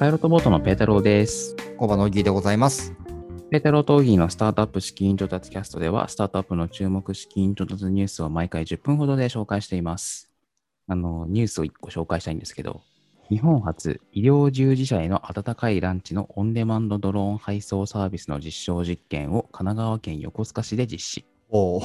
[0.00, 1.54] パイロットボートのペータローです。
[1.76, 2.94] 工場のギーでございます。
[3.50, 10.30] ペータローとオギーのスタートアップ資金調達キャストでは、スタートアップの注目資金調達ニュースを毎回10分ほどで紹介しています。
[10.86, 12.80] あの、ニュースを1個紹介したいんですけど、
[13.28, 21.26] 日本初医療従事者への温かいランチのオンデマンドドローン配送サービスの実証実験を神奈川県横須賀市で実施。
[21.50, 21.82] おお、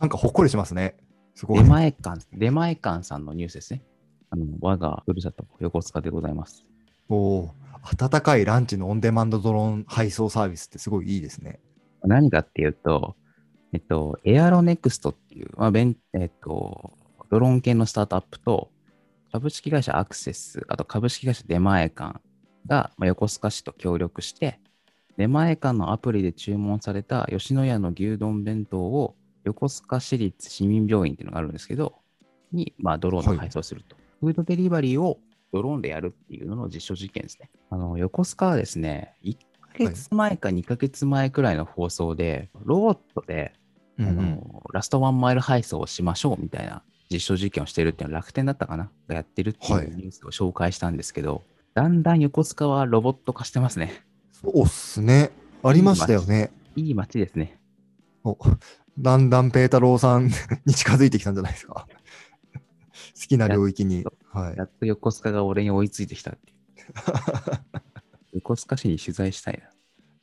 [0.00, 0.96] なんかほっこりしますね。
[1.36, 1.68] すごい出。
[1.68, 3.84] 前館、出前館さんのニュースですね。
[4.30, 6.66] あの、我がふるさと横須賀でございます。
[7.10, 11.60] おお、温かいランチのオンデマンドドローン配送サービスってすごいいいですね。
[12.04, 13.16] 何かっていうと、
[13.72, 16.92] えっと、エアロネクストっていう、まあ、ベンえっと、
[17.28, 18.70] ドローン系のスタートアップと、
[19.32, 22.20] 株式会社アクセス、あと株式会社出前館
[22.66, 24.60] が、まあ、横須賀市と協力して、
[25.16, 31.96] 出前館のアプリで注文された吉野家の牛丼弁当を横須賀市立市民病院っていうのがあるんですけど、
[32.52, 33.96] に、まあ、ドローンで配送すると。
[34.20, 35.18] フードデリバリーを
[35.52, 37.50] ドローンでやるっていうのの実証実験ですね。
[37.70, 43.52] あの、横須賀はですね、1ヶ月前か2ヶ月前くらいの放送で、ロボットで、
[43.98, 48.90] うんうんあのラストワンマイル配送をしましょうみたいな実証実験をしてるっていうのは楽天だったかな？
[49.08, 51.42] がやってるってはいいうニュースを紹介したんですけど、
[51.74, 54.02] だんだん横須賀はロボット化してますね。
[54.32, 55.30] そうっすね。
[55.62, 56.50] ありましたよね。
[56.76, 57.58] いい街ですね。
[58.24, 58.38] お
[58.98, 60.30] だんだんペータローさん
[60.64, 61.86] に近づいてきたんじゃないですか。
[62.54, 64.04] 好きな領域に。
[64.32, 64.64] はいや。
[64.64, 66.56] っと横須賀が俺に追いついてきたっていう。
[68.34, 69.70] 横須賀市に取材したいな。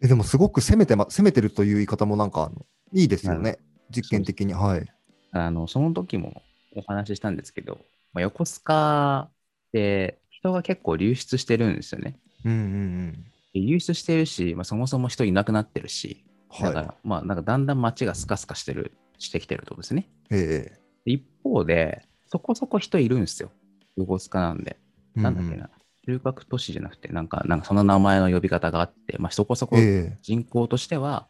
[0.01, 2.51] えでもすごく攻めて、ま、攻めてるという言い方もなんか
[2.93, 3.59] いいですよなね。
[3.89, 4.53] 実験的に。
[4.53, 4.87] はい。
[5.31, 6.41] あの、その時も
[6.75, 7.79] お話ししたんですけど、
[8.13, 9.31] まあ、横須賀っ
[9.73, 12.19] て人が結構流出してるんですよね。
[12.45, 13.25] うんうんうん。
[13.53, 16.23] で流出してるし、まあ、そもそも人いなくなってるし、
[16.61, 20.07] だかはら、まあ、なんかだんだん街がスカスカしてる、してきてるとですね。
[20.31, 20.35] い。
[20.35, 23.51] ええで一方で、そこそこ人いるんですよ。
[23.97, 24.77] 横須賀なんで。
[25.15, 25.69] なんだっけな。
[26.05, 31.27] 中核都市じゃなくて、なんか、なんかその名前の呼び方があって、まあ、そこそこえ人口としては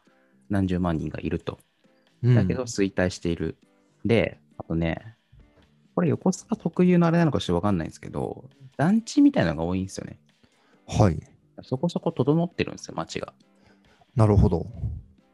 [0.50, 1.58] 何十万人がいると。
[2.24, 3.58] えだけど衰退している。
[4.06, 5.16] で、あとね、
[5.96, 8.46] これ横須賀特有のあれなのかちょっとわかんないんですけど、
[8.78, 10.20] 団地みたいなのが多いんですよね。
[10.86, 11.20] はい。
[11.64, 13.34] そこそこ整ってるんですよ、街が。
[14.16, 14.68] なるほど。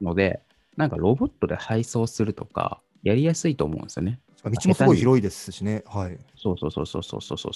[0.01, 0.41] ので、
[0.77, 4.19] なんかロボットで配送するとか、やりやすいと思うんですよね。
[4.49, 5.83] 道もすごい広いですしね。
[5.85, 6.17] はい。
[6.35, 7.53] そうそうそうそうそうそうそう。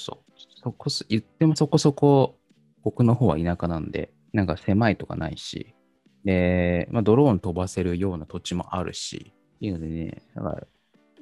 [0.64, 2.38] そこす、言ってもそこそこ、
[2.84, 5.76] 僕の方は田舎なんで、なんか狭いとかないし、
[6.24, 10.68] で、まあ、ドローン飛ばせるような土地もあるし、っていうのでね、だから、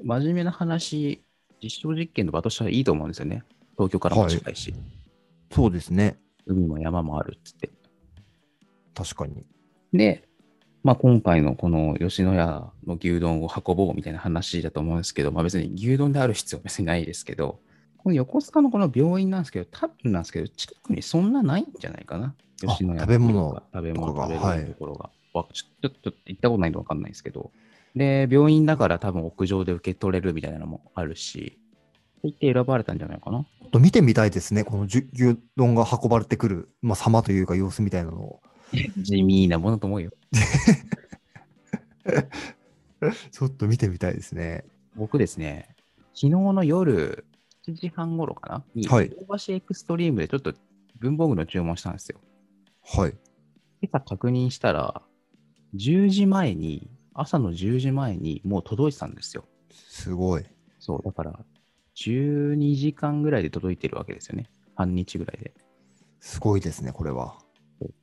[0.04, 1.24] 真面目な話、
[1.62, 3.44] 実証実験の場としてはいいと思うんですよね。
[3.74, 4.72] 東京からも近いし。
[4.72, 4.82] はい、
[5.52, 6.20] そうですね。
[6.46, 7.72] 海も山もあるっつって。
[8.94, 9.46] 確かに。
[9.94, 10.28] で、
[10.86, 17.60] まあ、今回のこの吉野家の牛丼を運ぼうみたいな話だと思うんですけど、まあ、別に牛丼である必要は別にないですけど、
[17.98, 22.36] この横須賀のこの病院なんですけど、多分なんですけど、近くにそんなないんじゃないかな。
[22.68, 25.10] あ吉野家食べ物とか食べ物食べれるところが。
[25.34, 27.50] わちょちょっと行ったことないんでわかんないですけど。
[27.96, 31.58] で、病院だから多分屋上で受け取れるみたいなのもあるし、
[32.20, 33.40] って言って選ばれたんじゃないかな。
[33.40, 34.64] ちょっと見てみたいですね。
[34.64, 35.08] この牛
[35.58, 38.42] 丼が運ばれてくる、まあ、様というか様子みたいなのを。
[38.98, 40.12] 地味なものと思うよ。
[43.32, 44.66] ちょっと見てみたいですね。
[44.96, 45.76] 僕ですね、
[46.14, 47.26] 昨日の夜
[47.68, 50.54] 7時半頃かなに、はい大橋エクストリームでちょっと
[51.00, 52.20] 文房具の注文したんですよ。
[52.84, 53.14] はい。
[53.82, 55.02] 今朝確認したら、
[55.76, 59.46] 10時前に、朝の10時前にもう届いてたんですよ。
[59.72, 60.46] すごい。
[60.80, 61.40] そう、だから、
[61.96, 64.50] 12時間ぐらいで届いてるわけですよね。
[64.76, 65.54] 半日ぐらいで。
[66.20, 67.38] すごいですね、これは。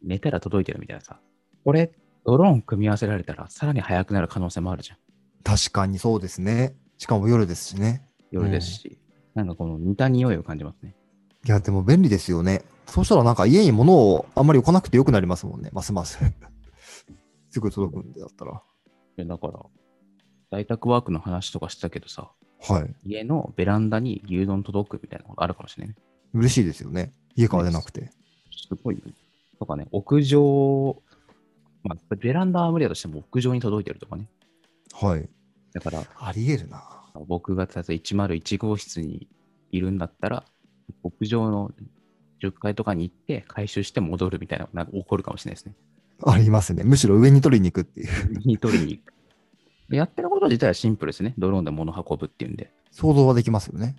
[0.02, 1.20] 寝たら届いてるみたいなさ。
[1.64, 1.92] これ、
[2.24, 4.98] ドローン組み合わせられたら、さらに早くなる可能性もあるじゃん。
[5.42, 6.76] 確かにそうですね。
[6.98, 8.06] しかも夜ですしね。
[8.30, 8.98] 夜ですし。
[9.34, 10.94] なんかこの似た匂いを感じますね。
[11.46, 12.62] いや、でも便利ですよね。
[12.86, 15.70] そうしたらなんか家に物をあんまり置かなくてよくなりますもんね。
[15.72, 16.18] ますます。
[17.50, 18.62] すぐ届くんでだったら。
[19.16, 19.60] でだから、
[20.50, 22.30] 在宅ワークの話とかしたけどさ、
[22.60, 22.94] はい。
[23.04, 26.02] 家のベランダに牛丼届くみたいなのがあるかもしれないね。
[26.34, 27.12] 嬉しいですよね。
[27.34, 28.10] 家から出なくて。
[28.50, 29.12] すごいよね。
[29.58, 31.02] とかね、屋上、
[31.84, 34.28] まあ、ベランダは無理だとしても屋上に届いてるとかね。
[34.92, 35.28] はい。
[35.72, 37.02] だから、あり得るな。
[37.26, 39.28] 僕が例えば101号室に
[39.70, 40.44] いるんだったら、
[41.02, 41.70] 屋上の
[42.42, 45.74] 10階とかに行って回収して戻るみたいなのがなんか起こるかもしれないですね。
[46.24, 46.84] ありますね。
[46.84, 48.38] むしろ上に取りに行くっていう。
[48.46, 49.12] に取りに行く。
[49.94, 51.34] やってること自体はシンプルですね。
[51.36, 53.96] ドローンで物運ぶっていうんで、想像はできますよね。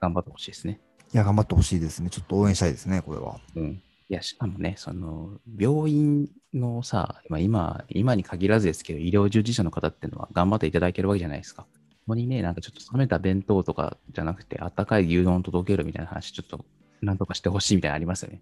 [0.00, 0.80] 頑張ってほしいですね。
[1.12, 2.10] いや、頑張ってほしいですね。
[2.10, 3.40] ちょっと応援したいですね、これは。
[3.54, 3.82] うん。
[4.08, 11.62] いや、しかもね、その、病院のさ、まあ、今、今に限らずですけど、医療従事者の方っていうのは頑張っていただけるわけじゃないですか。
[11.62, 11.68] こ
[12.08, 16.64] こにね、なんかちょっと冷めた弁当とかじゃなくて、あったかい牛丼を届けるみたいな話、ちょっと、
[17.02, 18.40] なんとかしてほしいみたいなのありますよね。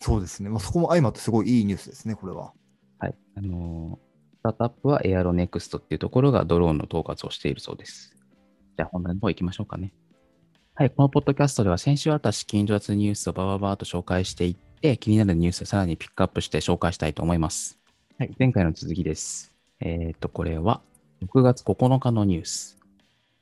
[0.00, 0.48] そうですね。
[0.48, 2.52] まあ、そこも相まってすごいいいニュースですね、これは。
[2.98, 3.14] はい。
[3.36, 4.12] あのー
[4.42, 8.12] スタートアップはエアロネクストっていうところがドローンの統括をしているそうです。
[8.76, 9.94] じゃあ本題の方行きましょうかね。
[10.74, 10.90] はい。
[10.90, 17.78] このポッドキャストでは先週あった資金調達ニュースをバババーと紹介していって、気になるニュースをさらにピックアップして紹介したいと思います。
[18.18, 18.34] はい。
[18.36, 19.54] 前回の続きです。
[19.78, 20.80] えっ、と、これは
[21.24, 22.78] 6月9日のニュース。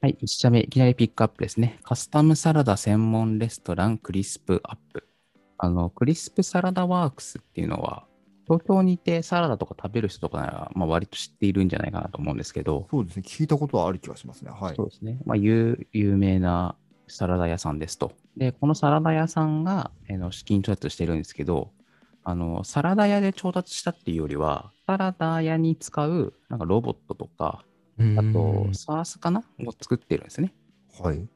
[0.03, 0.19] はい。
[0.21, 1.79] 1社目、いきなりピックアップですね。
[1.83, 5.09] カスタムサラダ専門レストランクリスプアップ。
[5.57, 8.05] あの、クリスプサラダワークスっていうのは、
[8.45, 13.23] 東京にいてサラダとか食べる人とかなら、まあ、割と知っているんじゃないかなと思うんですけど、そうですね。
[13.27, 14.51] 聞いたことはある気がしますね。
[14.51, 14.85] はいそ。
[14.85, 15.21] うですね。
[15.25, 16.75] まあ、有有名な
[17.11, 18.13] サラダ屋さんですと。
[18.37, 21.73] で、このサラダ屋さんが、えーの資金調達してるんですけど、
[22.23, 27.65] あの、サラダ屋で調達したっていうよりは、サラダ屋に使う、なんかロボットとか、
[28.17, 29.41] あと、サースかな？
[29.67, 30.55] を作ってるんですね。
[31.03, 31.29] はい。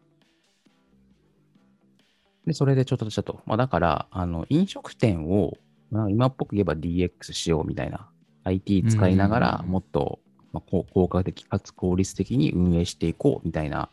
[2.47, 3.41] で、それで調達したと。
[3.47, 5.55] まあ、だから、あの、飲食店を、
[5.91, 8.09] まあ、今っぽく言えば DX しようみたいな、
[8.44, 10.20] IT 使いながらうんもっと、
[10.53, 13.91] まあ、効果的かつ効率的に運営していこうみたいな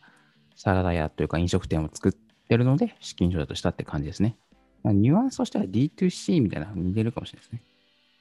[0.62, 4.36] サラダ屋というか飲食店を作ってるので、資金調達したって感じですね。
[4.84, 7.62] まあ、ニュアンスとしては D2C みたいなのに似てるかもしれないですね。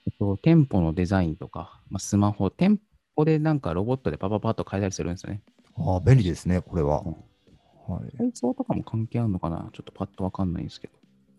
[0.08, 2.80] えっと、店舗のデザインとか、まあ、スマホ、店
[3.16, 5.44] 舗でなんかロボットでパパパッと変えたりするんですよね。
[5.78, 7.94] ああ、便利ですね、これはうん。
[7.94, 8.18] はい。
[8.18, 9.70] 配送とかも関係あるのかな？
[9.72, 10.94] ちょっとパッとわかんないんですけど。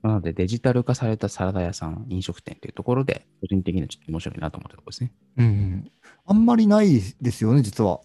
[0.09, 5.13] なので、デジタル化されたサラダ屋さん、飲食店というところで、個人的にはちょっと面白いなと思ったところですね。
[5.39, 5.91] うんうん。
[6.27, 8.01] あんまりないですよね、実は。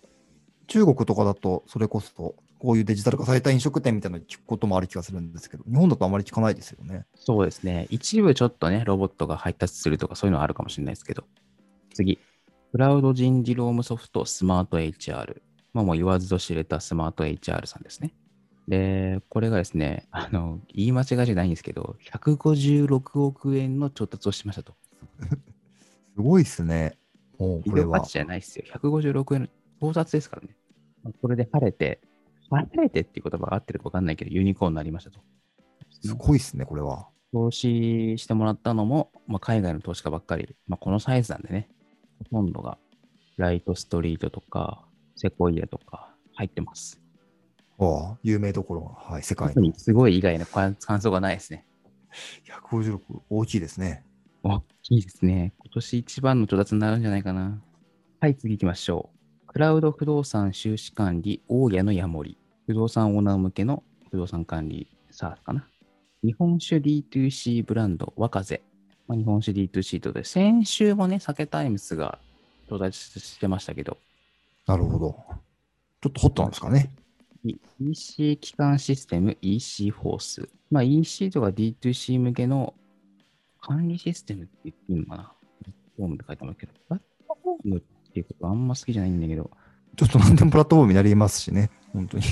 [0.66, 7.06] 中国とかだと、それこそ、こういうデジタル化された飲食店みたいなの聞くこともある気がするんですけど、日本だとあまり聞かないですよね。
[7.16, 7.88] そうですね。
[7.90, 11.24] 一部ちょっとね、ロボットが配達するとかそういうのはあるかもしれないですけど。
[11.94, 12.20] 次。
[12.72, 15.42] クラウド人事労務ソフトスマート HR。
[15.74, 18.14] まあもう言わずと知れたスマート HR さんですね。
[18.68, 24.76] で、これがですね、あの、言い間違いじゃないんですけど、156億円の調達をしましたと。
[26.16, 26.98] すごいですね。
[27.40, 28.02] もうこれは。
[28.02, 28.66] じゃないですよ。
[28.74, 29.48] 156円の
[29.80, 30.56] 盗撮ですからね。
[31.04, 32.02] まあこれで晴れて、
[32.50, 35.20] 晴れてっていう言葉が合ってるか分かんないけど、ユニコーンになりましたと。
[36.02, 37.08] すごいですね、これは。
[37.34, 41.70] 投資してもらったのも、まあ、海外の投資家ばっかり、まあ、このサイズなんでね、
[42.20, 42.78] ほとんどが
[43.38, 44.86] ライトストリートとか、
[45.16, 47.02] セコイアとか入ってます。
[47.80, 51.66] ああ、有名どころが、はい、世界にすごい以外の感感想がないですね。
[52.72, 53.00] 156
[53.30, 54.04] 大きいですね。
[54.44, 55.54] 大きいですね。
[55.60, 57.62] 今年一番の調達になるんじゃないかな。
[58.20, 59.17] はい、次行きましょう。
[59.48, 62.38] クラウド不動産収支管理、大家のヤモリ。
[62.68, 65.66] 不動産オーナー向けの不動産管理サースかな。
[66.22, 68.62] 日本酒 D2C ブランド、若風。
[69.08, 72.20] まあ、日本酒 D2C とで、先週もね、酒タイムスが
[72.68, 73.98] 調達してましたけど、
[74.68, 75.16] なるほど。
[76.02, 76.92] ちょっとホットなんですかね。
[77.46, 80.50] い EC 機関システム EC フォース。
[80.70, 82.74] まあ EC とか D2C 向けの
[83.62, 87.82] 管理システムって言っていいのかなプラットフォームって書いてますけど、プラットフォームっ
[88.24, 89.52] ていうことあんま好きじゃないんだけど、
[89.96, 91.70] ちょっと何でもプラットフォームになりますしね。
[91.94, 92.24] 本当に。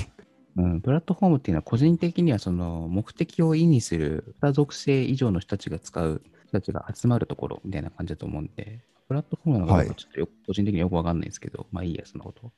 [0.56, 12.44] うん、プラットフォームっていうのは個人的にはその目的を意味する2属性以上の人たちが使う人たちが集まるところみたいな感じだと思うんで、プラットフォームなのかちょっとよく、個人的によくわかんないですけど、まあいいや、そのこと。
[12.44, 12.50] ま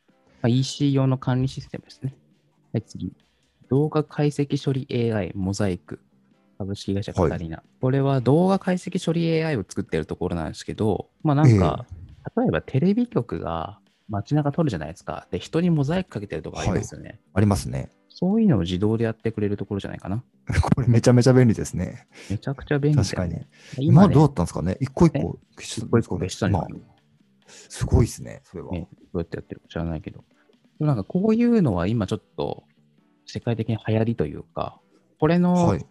[0.44, 2.14] あ、EC 用の管理システムですね。
[2.72, 3.12] はい、次。
[3.68, 6.00] 動画解析処理 AI モザイク
[6.58, 7.62] 株式会社カタリナ。
[7.80, 11.86] これは動画解析処理 AI を作ってるところなんですけど、まあなんか、
[12.36, 15.26] 例えばテレビ局が街中撮るじゃないですか。
[15.30, 17.20] で、人にモザイクかけてるとこありますよね。
[17.34, 17.92] ありますね。
[18.08, 20.24] そういうのを自動でやってくれるところじゃないかな。
[20.74, 22.06] これめちゃめちゃ便利ですね。
[22.30, 23.48] めちゃくちゃ便利だよ確かにね。。
[23.78, 24.76] 今今ね、どうだったんですかね？
[24.80, 26.68] 一個一個一個一個別したんじゃまあ
[27.46, 28.72] すごいですね、それは。
[28.72, 30.24] ね、どうやってやってるか知らないけど。
[30.80, 32.64] なんかこういうのは今ちょっと
[33.26, 34.80] 世界的に流行りというか、
[35.18, 35.86] これの、はい。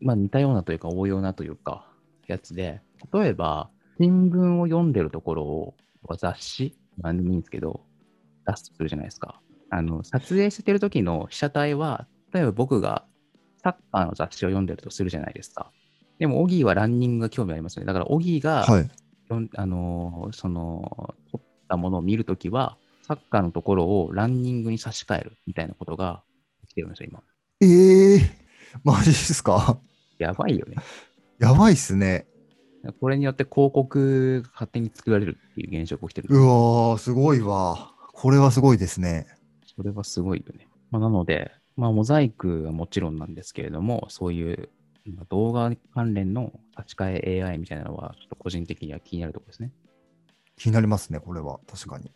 [0.00, 1.90] まあ似たようなというか応用なというか、
[2.26, 2.80] やつで、
[3.12, 5.74] 例えば新聞を読んでるところを、
[6.18, 7.80] 雑誌、なんでもいいんですけど、
[8.46, 9.40] 出すとするじゃないですか。
[9.70, 13.04] あの、撮影してる時の被写体は、例えば僕が
[13.62, 15.70] サッカーの雑誌を読んでるとするじゃないですか。
[16.18, 17.86] でも、オギーはランニングが興味ありますよね。
[17.86, 18.90] だから、オギーが、はい。
[19.56, 26.22] あのーその、撮ったものを見るときは、サッカーのところをランニングに差し替えるみたいなことが
[26.62, 27.22] 起きてるんですよ、今。
[27.60, 28.22] ええー、
[28.84, 29.78] マジですか？
[30.18, 30.76] やばいよね。
[31.38, 32.26] やばいっすね。
[32.92, 36.28] これによって広告が勝手に作られるっていう現象が起きてる。
[36.30, 37.92] うわー、すごいわ。
[38.12, 39.26] これはすごいですね。
[39.76, 40.68] それはすごいよね。
[40.90, 44.70] まあ、なので、まあ、モザイクはもちろんなんですけれども、そういう
[45.14, 49.72] まあ動画関連の立ち替え AI みたいなのは、ちょっと個人的には気になるところですね。
[50.56, 51.60] 気になりますね、これは。
[51.66, 52.12] 確かに。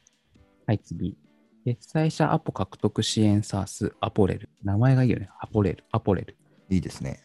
[0.66, 1.16] はい、次。
[1.64, 4.48] 決済者アポ獲得支援サース、アポレル。
[4.64, 5.28] 名前がいいよね。
[5.40, 6.36] アポレル、アポレル。
[6.70, 7.22] いいですね。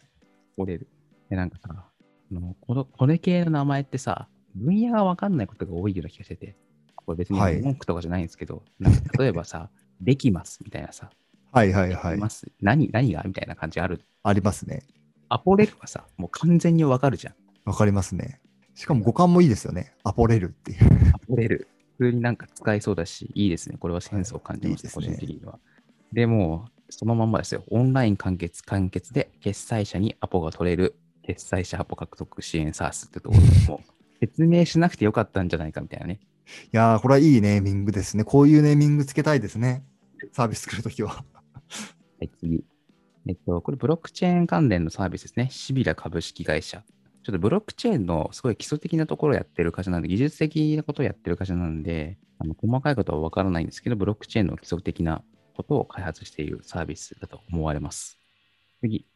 [0.54, 0.88] アポレル。
[1.30, 1.90] で、なんかさ、あ
[2.32, 6.56] のこのこれ系の名前ってさ、分野がわかんないことが多いような気がしてて、
[6.94, 11.10] これ別にはい文句とかじゃないんですけど、なんか例えばさ、 できますみたいなさ、
[11.52, 12.28] はいはいはいま。
[12.28, 14.00] す何何がみたいな感じある？
[14.22, 14.82] ありますね。
[15.28, 17.34] アポレルはさ、もう完全にわかるじゃん。
[17.64, 18.40] わかりますね。
[18.74, 19.94] しかも五感もいいですよね。
[20.04, 21.12] アポレルっていう。
[21.14, 21.68] アポレル。
[21.98, 23.78] 普通になんか使えそうだし、いいですね。
[23.78, 25.58] これはセンスを感じます、個はいいいね人的には。
[26.12, 27.64] でもう、そのまんまですよ。
[27.70, 30.94] オンライン完結、完結で、決済者にアポが取れる、
[31.26, 36.20] 決済者アポ獲得支援サースってところでもう、 説明しなくてよかったんじゃないかみたいなね。
[36.72, 38.24] いやー、これはいいネーミングですね。
[38.24, 39.84] こういうネーミングつけたいですね。
[40.32, 41.10] サービス作るときは。
[41.18, 41.24] は
[42.20, 42.64] い、次。
[43.28, 45.48] えっと、これブロックチェーン関連のサービスですね。
[45.50, 46.84] シビラ株式会社。
[47.24, 55.24] ちょっとブロックチェーンのすごい基礎的なところをやってる会社なんで、技術的なことをやってる会社なんで、あの細かいことはわからないんですけど、ブロックチェーンの基礎的な
[55.56, 58.18] ことを開発しているサービスだと思われます。
[58.80, 59.06] 次。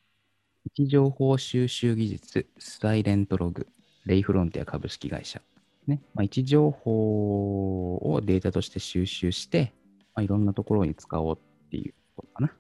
[0.67, 3.67] 位置情報収集技術、サイレントログ、
[4.05, 5.41] レイフロンティア株式会社。
[5.87, 9.73] ねまあ、位置情報をデータとして収集して、
[10.15, 12.49] まあ、いろんなところに使おうっていうことかな。
[12.49, 12.55] そ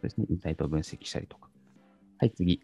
[0.00, 0.26] うですね。
[0.28, 1.48] インサイトを分析したりとか。
[2.18, 2.60] はい、次。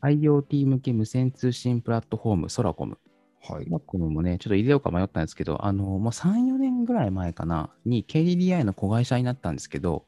[0.00, 2.98] IoT 向け無線通信プラットフォーム、ソラコム。
[3.42, 3.70] はいソ。
[3.70, 10.06] ラコムもね、ちょっと入れようか迷ったんですけど、あの、もう3、4年ぐらい前かな、に KDDI の子会社になったんですけど、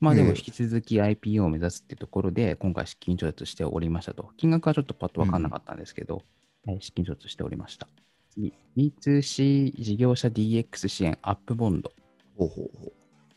[0.00, 4.30] まあでもええ引き続き IPO を目指すっていうところで、今回資金調達しておりましたと。
[4.36, 6.22] 金額はちょっとパッと分かんなかったんですけど、
[6.66, 7.88] はい、資金調達しておりました。
[8.30, 11.92] 次、B2C 事業者 DX 支援アップボンド。
[12.36, 12.92] ほうほうほう。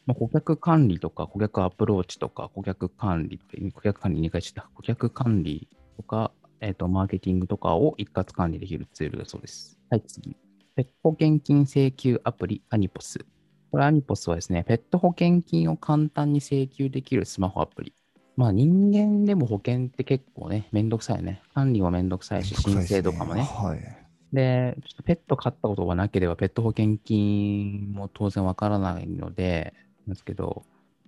[0.06, 3.40] まあ、顧客管理とか、顧客アプローチとか、顧客管理
[3.74, 9.80] 顧客管理2回した、顧客管理とか、えっ、と、マーケティングとかを一括管理できるツールだそうです。
[9.90, 10.36] はい、次。
[10.76, 13.26] ペット保険金請求アプリアニポス。
[13.72, 17.94] これアニポスはですね、ペット保険金を簡単に請求できるスマホアプリ。
[18.36, 21.42] まあ人間でも保険って結構ね、めんどくさいね。
[21.54, 23.44] 管理もめんどくさいし、申請とかもね。
[23.44, 24.02] はい。
[24.34, 29.74] で、ちょっとペット飼ったことがなければ、ペット保険金も当然わからないので、
[30.06, 30.64] なんですけど、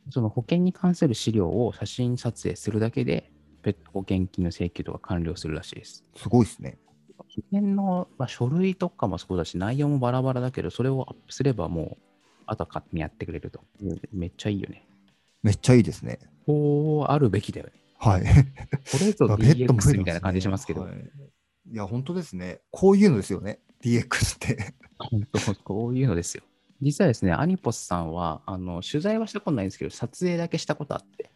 [0.10, 3.30] その保険に関する資料を写真撮影するだけで、
[3.62, 6.06] ペット保険金の請求とか完了するらしいです。
[6.16, 6.78] すごいですね。
[7.18, 12.13] 保険の、まあ、書類とかもそうだし、内容もバラバラだけど、それをアップすればもう、
[12.46, 13.62] あとは勝手にやってくれると。
[14.12, 14.86] めっちゃいいよね。
[15.42, 16.20] めっちゃいいですね。
[16.46, 17.74] こうあるべきだよね。
[17.98, 18.22] はい。
[18.22, 18.28] こ
[19.00, 20.94] れぞ DX みたいな感じしますけど、はい
[21.72, 22.60] いや、本当ですね。
[22.72, 23.60] こういうのですよね。
[23.84, 24.74] DX って。
[24.98, 26.44] 本当、こういうのですよ。
[26.82, 31.30] 実はですね、アニポスさんは、あの、取材はしたことないんですけど、撮影だけしたことあって、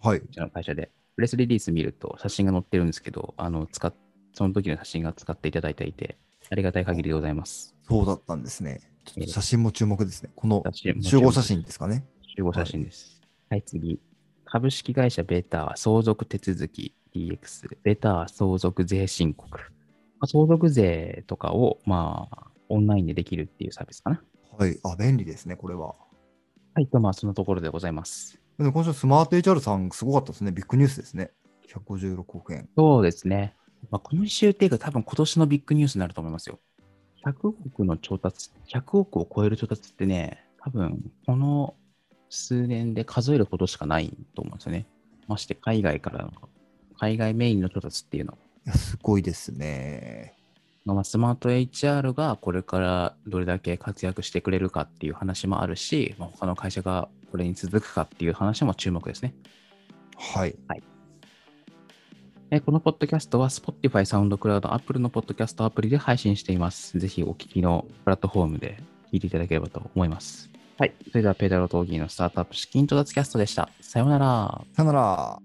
[0.00, 0.18] はい。
[0.18, 0.90] うちの会社で。
[1.16, 3.92] プレスリリース見ると写真が載ってるんですけど、あの、使っ、
[4.32, 6.16] その時の写真が使っていただいていて、
[6.48, 7.74] ありがたい限りでございます。
[7.88, 8.80] そうだったんですね。
[9.04, 10.30] ちょっと写真も注目ですね。
[10.34, 10.62] この
[11.00, 12.04] 集合写真ですかね。
[12.36, 13.20] 集合写真です。
[13.48, 14.00] はい、次。
[14.44, 19.58] 株式会社ベター相続手続き DX、ベター相続税申告。
[19.58, 19.66] ま
[20.22, 24.22] あ相続税とかを、まあ、オンラインでできるっていうサービスかな。
[24.58, 24.78] はい。
[24.84, 25.94] あ、便利ですね、これは。
[26.74, 28.40] はい、と、まあ、そのところでございます。
[28.58, 30.52] でも今週スマート HR さんすごかったですね。
[30.52, 31.30] ビッグニュースですね。
[31.68, 32.68] 156億円。
[32.76, 33.54] そうですね。
[33.90, 36.60] まあ、今週っていうか、多分今年のビッグニュースになると思いますよ。
[37.24, 41.74] 100億の調達、100億を超える調達ってね、多分この
[42.28, 44.86] 数年で数えることしかないと思うんですよね。
[45.26, 46.32] まして海外からの、
[46.98, 48.38] 海外メインの調達っていうのは。
[48.66, 50.34] いや、すごいですね。
[50.84, 59.34] まあ、スマート HR がこれからどれだけ活躍してくれるかっていう話もあるし、まあ、他の会社がこれに続くかっていう話も注目ですね。
[60.16, 60.56] はい。
[62.52, 66.98] えーこのポッドキャストは Spotify、SoundCloud、Apple のポッドキャストアプリで配信しています。
[66.98, 70.50] ぜひお聞きのプラットフォームで聞いていただければと思います。
[70.76, 70.92] はい。
[71.10, 73.68] それではペダロトーギーのスタートアップ資金調達キャストでした。
[73.80, 74.64] さようなら。
[74.74, 75.38] さよなら。